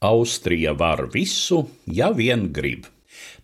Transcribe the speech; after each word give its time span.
Austrija 0.00 0.72
var 0.72 1.08
visu, 1.12 1.64
ja 1.86 2.12
vien 2.14 2.52
grib. 2.54 2.86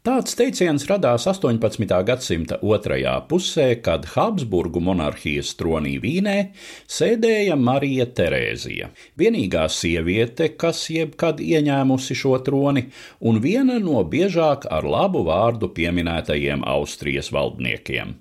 Tāds 0.05 0.37
teiciens 0.39 0.85
radās 0.87 1.25
18. 1.27 1.89
gadsimta 2.07 2.59
otrajā 2.63 3.15
pusē, 3.27 3.67
kad 3.83 4.05
Habsburgu 4.13 4.83
monarhijas 4.85 5.55
tronī 5.59 5.97
Vīnē 6.03 6.37
sēdēja 6.97 7.57
Marija 7.59 8.07
Terēzija, 8.07 8.91
vienīgā 9.19 9.65
sieviete, 9.67 10.53
kas 10.61 10.85
jebkad 10.93 11.41
ieņēmusi 11.43 12.19
šo 12.21 12.37
troni, 12.47 12.85
un 13.19 13.41
viena 13.43 13.81
no 13.83 14.05
biežāk 14.05 14.69
ar 14.71 14.87
labu 14.87 15.25
vārdu 15.27 15.73
pieminētajiem 15.75 16.63
Austrijas 16.77 17.33
valdniekiem. 17.35 18.15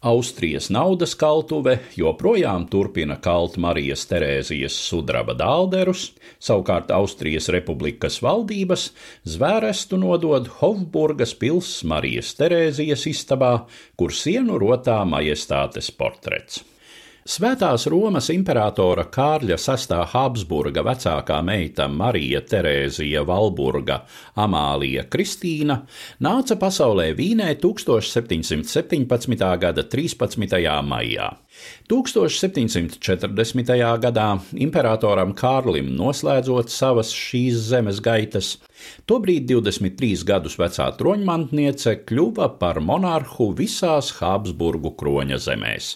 Austrijas 0.00 0.70
naudas 0.72 1.12
kaltuve 1.20 1.74
joprojām 1.96 2.64
turpina 2.72 3.18
kalt 3.20 3.58
Marijas 3.60 4.06
Terēzijas 4.08 4.78
sudraba 4.88 5.34
dālderus, 5.36 6.06
savukārt 6.40 6.88
Austrijas 6.96 7.50
republikas 7.52 8.16
valdības 8.24 8.88
zvērestu 9.28 10.00
nodod 10.00 10.48
Hofburgas 10.62 11.36
pils 11.36 11.74
Marijas 11.84 12.32
Terēzijas 12.40 13.04
istabā, 13.12 13.52
kur 14.00 14.16
sienu 14.16 14.56
rotā 14.62 15.02
majestātes 15.04 15.92
portrets. 15.92 16.64
Svētās 17.30 17.84
Romas 17.86 18.26
imperatora 18.32 19.04
Kārļa 19.14 19.54
VI 19.62 19.98
Habsburga 20.10 20.82
vecākā 20.82 21.36
meita 21.46 21.84
Marija 21.86 22.40
Terēzija 22.42 23.20
Valburga 23.28 24.00
Amālija 24.42 25.04
Kristīna 25.12 25.76
nāca 26.26 26.56
pasaulē 26.58 27.12
Vīnē 27.14 27.52
1717. 27.62 29.46
gada 29.62 29.86
13. 29.92 30.58
maijā. 30.90 31.28
1740. 31.92 33.72
gadā 34.08 34.26
imperatoram 34.66 35.30
Kārlim 35.38 35.94
noslēdzot 36.02 36.74
savas 36.74 37.14
šīs 37.14 37.62
zemes 37.70 38.02
gaitas, 38.02 38.56
tobrīd 39.06 39.46
23 39.54 40.26
gadus 40.26 40.58
vecā 40.58 40.90
troņmantniece 40.98 42.00
kļuva 42.10 42.56
par 42.58 42.82
monarhu 42.82 43.52
visās 43.62 44.16
Habsburgu 44.18 44.96
kroņa 44.98 45.44
zemēs. 45.46 45.94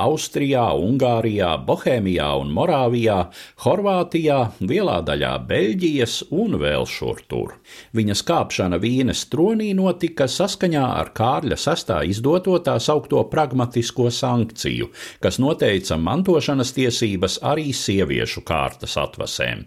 Austrijā, 0.00 0.64
Ungārijā, 0.78 1.52
Bohēmijā 1.66 2.28
un 2.40 2.52
Morāvijā, 2.56 3.18
Horvātijā, 3.64 4.38
lielā 4.60 4.98
daļā 5.06 5.32
Beļģijas 5.48 6.16
un 6.30 6.58
vēl 6.62 6.88
šur 6.90 7.22
tur. 7.30 7.54
Viņas 7.96 8.24
kāpšana 8.26 8.80
Vīnes 8.82 9.26
tronī 9.32 9.72
notika 9.76 10.28
saskaņā 10.30 10.86
ar 11.02 11.12
Kārļa 11.16 11.60
sastā 11.60 12.02
izdoto 12.08 12.58
tā 12.64 12.78
saukto 12.82 13.22
pragmatisko 13.30 14.10
sankciju, 14.10 14.90
kas 15.20 15.40
noteica 15.42 16.00
mantošanas 16.00 16.74
tiesības 16.76 17.40
arī 17.44 17.72
sieviešu 17.76 18.44
kārtas 18.46 18.98
atvasēm. 19.00 19.66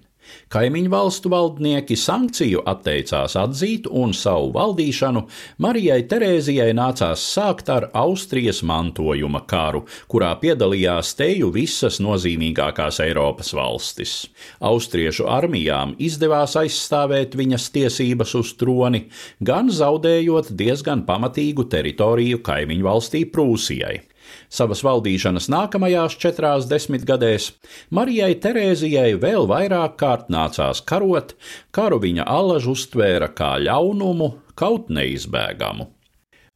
Kaimiņu 0.50 0.90
valstu 0.90 1.30
valdnieki 1.30 1.96
sankciju 2.00 2.64
atteicās 2.70 3.36
atzīt, 3.40 3.86
un 3.86 4.16
savu 4.18 4.50
valdīšanu 4.56 5.24
Marijai 5.62 6.02
Terēzijai 6.10 6.72
nācās 6.78 7.24
sākt 7.36 7.70
ar 7.70 7.90
Austrijas 7.94 8.64
mantojuma 8.66 9.44
karu, 9.50 9.84
kurā 10.10 10.32
piedalījās 10.42 11.14
teju 11.20 11.52
visas 11.54 12.02
nozīmīgākās 12.04 13.02
Eiropas 13.06 13.54
valstis. 13.58 14.16
Austriešu 14.60 15.30
armijām 15.30 15.96
izdevās 16.02 16.58
aizstāvēt 16.60 17.38
viņas 17.40 17.70
tiesības 17.76 18.36
uz 18.42 18.54
troni, 18.60 19.06
gan 19.40 19.70
zaudējot 19.70 20.54
diezgan 20.58 21.06
pamatīgu 21.08 21.70
teritoriju 21.70 22.42
kaimiņu 22.46 22.90
valstī 22.90 23.26
Prūsijai. 23.30 24.09
Savas 24.50 24.84
valdīšanas 24.86 25.50
nākamajās 25.52 26.18
četrās 26.22 26.68
desmitgadēs 26.72 27.52
Marijai 27.94 28.34
Terēzijai 28.44 29.14
vēl 29.22 29.48
vairāk 29.50 30.00
kārt 30.02 30.34
nācās 30.34 30.82
karot, 30.82 31.36
karu 31.76 32.02
viņa 32.04 32.26
allaž 32.26 32.72
uztvēra 32.74 33.32
kā 33.36 33.56
ļaunumu, 33.66 34.34
kaut 34.60 34.90
neizbēgamu. 34.94 35.90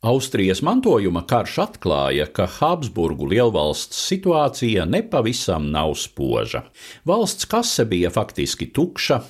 Austrijas 0.04 0.60
mantojuma 0.60 1.22
karš 1.24 1.54
atklāja, 1.64 2.26
ka 2.36 2.44
Habsburgu 2.58 3.24
lielvalsts 3.32 4.02
situācija 4.10 4.84
nepavisam 4.84 5.70
nav 5.72 5.94
spoža. 5.96 6.66
Valsts 7.08 7.48
kase 7.48 7.86
bija 7.88 8.12
faktiski 8.12 8.68
tukša, 8.76 9.22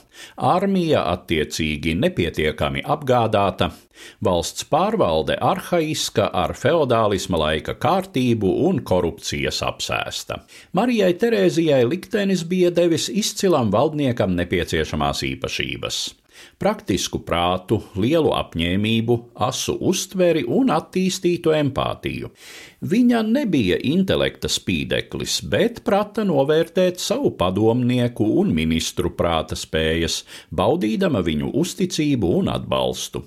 armija 0.50 1.04
attiecīgi 1.12 1.94
nepietiekami 2.00 2.82
apgādāta, 2.96 3.70
valsts 4.26 4.66
pārvalde 4.74 5.38
arhaiska 5.52 6.32
ar 6.42 6.56
feodālisma 6.58 7.44
laika 7.44 7.78
kārtību 7.78 8.56
un 8.72 8.82
korupcijas 8.82 9.62
apsēsta. 9.70 10.42
Marijai 10.74 11.14
Terēzijai 11.22 11.84
liktenis 11.86 12.48
bija 12.50 12.74
devis 12.74 13.12
izcilam 13.14 13.70
valdniekam 13.78 14.34
nepieciešamās 14.42 15.22
īpašības 15.30 16.04
praktisku 16.62 17.20
prātu, 17.26 17.82
lielu 18.00 18.32
apņēmību, 18.38 19.18
asu 19.48 19.76
uztveri 19.82 20.46
un 20.48 20.72
attīstītu 20.74 21.54
empātiju. 21.58 22.32
Viņa 22.94 23.22
nebija 23.28 23.80
intelekta 23.90 24.52
spīdeklis, 24.52 25.42
bet 25.50 25.84
prata 25.88 26.26
novērtēt 26.28 27.00
savu 27.02 27.34
padomnieku 27.40 28.28
un 28.42 28.54
ministru 28.56 29.14
prāta 29.18 29.58
spējas, 29.60 30.24
baudīdama 30.52 31.24
viņu 31.26 31.54
uzticību 31.64 32.36
un 32.42 32.52
atbalstu. 32.54 33.24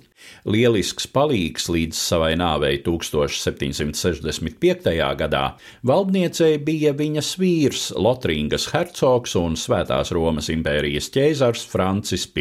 Lielisks 0.47 1.07
palīgs 1.13 1.69
līdz 1.73 1.97
savai 1.99 2.35
nāvei 2.41 2.79
1765. 2.87 4.91
gadā 5.21 5.45
valdniecei 5.87 6.59
bija 6.63 6.93
viņas 6.97 7.37
vīrs, 7.41 7.93
Lotringas 7.97 8.69
hercogs 8.73 9.37
un 9.41 9.57
Svētās 9.61 10.13
Romas 10.17 10.49
impērijas 10.53 11.11
ķēzars 11.15 11.67
Francis 11.71 12.25
I. 12.37 12.39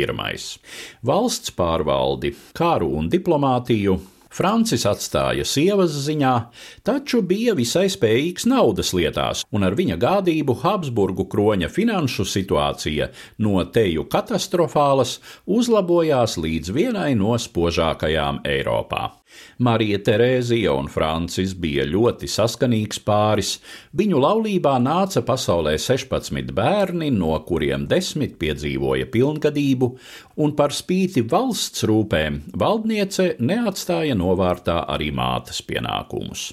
Valsts 1.06 1.52
pārvaldi, 1.56 2.36
kāru 2.58 2.88
un 3.00 3.10
diplomātiju 3.12 4.15
Francis 4.36 4.84
atstāja 4.90 5.46
sievas 5.48 5.94
ziņā, 6.06 6.34
taču 6.84 7.22
bija 7.24 7.54
visai 7.56 7.86
spējīgs 7.92 8.48
naudas 8.52 8.92
lietās, 8.98 9.46
un 9.56 9.64
ar 9.64 9.78
viņa 9.80 9.96
gādību 10.02 10.58
Habsburgu 10.64 11.28
kroņa 11.32 11.70
finanšu 11.72 12.28
situācija 12.28 13.12
no 13.46 13.64
teju 13.78 14.04
katastrofālas 14.12 15.20
uzlabojās 15.48 16.36
līdz 16.42 16.74
vienai 16.76 17.14
no 17.16 17.38
spožākajām 17.40 18.44
Eiropā. 18.44 19.14
Marija 19.58 20.00
Terēzija 20.04 20.74
un 20.76 20.88
Francis 20.92 21.54
bija 21.60 21.86
ļoti 21.88 22.28
saskanīgs 22.30 23.00
pāris. 23.08 23.56
Viņu 23.98 24.20
laulībā 24.22 24.76
nāca 24.84 25.24
pasaulē 25.26 25.76
16 25.82 26.52
bērni, 26.56 27.10
no 27.16 27.34
kuriem 27.48 27.88
10 27.92 28.36
piedzīvoja 28.42 29.08
pilngadību, 29.12 29.92
un 30.44 30.56
par 30.60 30.76
spīti 30.76 31.24
valsts 31.32 31.86
rūpēm 31.88 32.42
valdniece 32.60 33.34
neatstāja 33.40 34.18
novārtā 34.26 34.82
arī 34.92 35.12
mātes 35.16 35.62
pienākumus. 35.66 36.50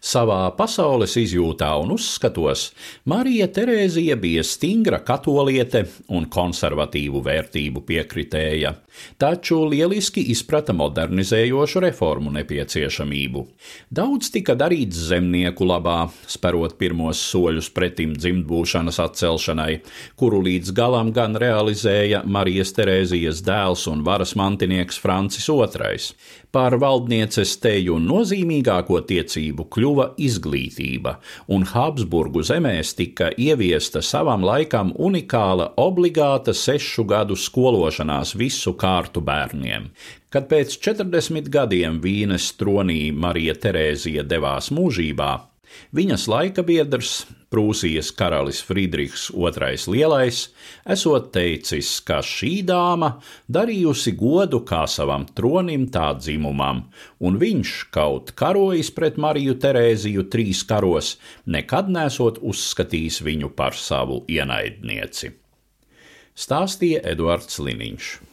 Savā 0.00 0.42
pasaules 0.58 1.14
izjūtā 1.20 1.70
un 1.82 1.94
uzskatos 1.94 2.70
Marija 3.08 3.46
Terēzija 3.54 4.16
bija 4.20 4.42
stingra 4.44 4.98
katoliete 5.06 5.84
un 6.12 6.26
konservatīvu 6.32 7.22
vērtību 7.24 7.82
piekritēja, 7.88 8.72
taču 9.20 9.60
lieliski 9.70 10.24
izprata 10.32 10.74
modernizējošu 10.76 11.82
reformu 11.86 12.32
nepieciešamību. 12.34 13.44
Daudz 13.94 14.32
tika 14.34 14.56
darīts 14.58 14.98
zemnieku 15.10 15.68
labā, 15.68 15.98
sperot 16.26 16.76
pirmos 16.80 17.22
soļus 17.30 17.70
pretim 17.76 18.16
dzimtbūšanas 18.18 19.00
atcelšanai, 19.06 19.80
kuru 20.20 20.42
līdz 20.48 20.74
galam 20.76 21.14
gan 21.16 21.38
realizēja 21.40 22.24
Marijas 22.26 22.74
Terēzijas 22.76 23.44
dēls 23.46 23.86
un 23.90 24.04
varas 24.06 24.36
mantinieks 24.38 24.98
Francis 25.00 25.48
II. 25.50 26.10
Par 26.50 26.74
valdnieces 26.82 27.52
teju 27.62 28.00
nozīmīgāko 28.02 28.98
tiecību 29.06 29.59
kļuva 29.68 30.10
izglītība, 30.20 31.16
un 31.52 31.66
Habsburgu 31.68 32.42
zemēs 32.46 32.94
tika 32.98 33.30
ieviesta 33.36 34.02
savam 34.04 34.44
laikam 34.46 34.94
unikāla 34.96 35.72
obligāta 35.80 36.54
sešu 36.56 37.04
gadu 37.10 37.36
skološanās 37.36 38.34
visu 38.38 38.74
kārtu 38.78 39.20
bērniem. 39.24 39.90
Kad 40.30 40.46
pēc 40.50 40.78
40 40.78 41.50
gadiem 41.50 42.00
Vīnes 42.00 42.52
tronī 42.58 43.10
Marija 43.12 43.56
Terēzija 43.58 44.22
devās 44.22 44.70
mūžībā, 44.70 45.32
Viņas 45.96 46.26
laika 46.30 46.62
biedrs, 46.66 47.24
Prūsijas 47.50 48.12
karalis 48.14 48.60
Friedrichs 48.62 49.24
II 49.34 49.78
Lielais, 49.90 50.44
esot 50.86 51.32
teicis, 51.34 51.96
ka 52.06 52.20
šī 52.22 52.60
dāma 52.68 53.16
darījusi 53.50 54.14
godu 54.14 54.62
kā 54.62 54.84
savam 54.86 55.26
tronim, 55.34 55.88
tā 55.90 56.12
dzimumam, 56.14 56.84
un 57.18 57.40
viņš, 57.42 57.74
kaut 57.90 58.30
karojis 58.38 58.92
pret 58.94 59.18
Mariju 59.18 59.58
Terēziju 59.58 60.28
trīs 60.30 60.62
karos, 60.62 61.16
nekad 61.46 61.90
nesot 61.90 62.38
uzskatījis 62.38 63.22
viņu 63.26 63.50
par 63.58 63.74
savu 63.74 64.22
ienaidnieci. 64.30 65.34
Stāstīja 66.38 67.02
Eduards 67.10 67.58
Liniņš. 67.58 68.29